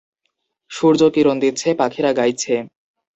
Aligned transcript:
সূর্য 0.71 1.01
কিরণ 1.13 1.35
দিচ্ছে, 1.39 1.67
পাখিরা 1.79 2.11
গাইছে। 2.13 2.53